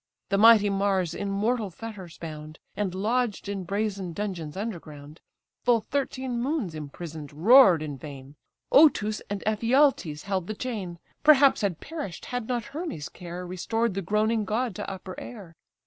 The 0.29 0.37
mighty 0.39 0.71
Mars 0.71 1.13
in 1.13 1.29
mortal 1.29 1.69
fetters 1.69 2.17
bound, 2.17 2.57
And 2.75 2.95
lodged 2.95 3.47
in 3.47 3.65
brazen 3.65 4.13
dungeons 4.13 4.57
underground, 4.57 5.21
Full 5.63 5.79
thirteen 5.81 6.41
moons 6.41 6.73
imprison'd 6.73 7.31
roar'd 7.31 7.83
in 7.83 7.99
vain; 7.99 8.33
Otus 8.71 9.21
and 9.29 9.43
Ephialtes 9.45 10.23
held 10.23 10.47
the 10.47 10.55
chain: 10.55 10.97
Perhaps 11.21 11.61
had 11.61 11.79
perish'd 11.81 12.25
had 12.25 12.47
not 12.47 12.65
Hermes' 12.73 13.09
care 13.09 13.45
Restored 13.45 13.93
the 13.93 14.01
groaning 14.01 14.43
god 14.43 14.73
to 14.77 14.89
upper 14.89 15.13
air. 15.19 15.55